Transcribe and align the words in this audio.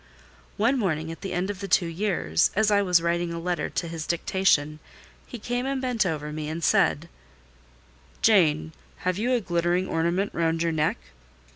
One 0.57 0.79
morning 0.79 1.11
at 1.11 1.21
the 1.21 1.31
end 1.31 1.51
of 1.51 1.59
the 1.59 1.67
two 1.67 1.85
years, 1.85 2.49
as 2.55 2.71
I 2.71 2.81
was 2.81 3.03
writing 3.03 3.31
a 3.31 3.37
letter 3.37 3.69
to 3.69 3.87
his 3.87 4.07
dictation, 4.07 4.79
he 5.27 5.37
came 5.37 5.67
and 5.67 5.79
bent 5.79 6.07
over 6.07 6.31
me, 6.33 6.49
and 6.49 6.63
said—"Jane, 6.63 8.71
have 9.05 9.19
you 9.19 9.33
a 9.33 9.41
glittering 9.41 9.87
ornament 9.87 10.33
round 10.33 10.63
your 10.63 10.71
neck?" 10.71 10.97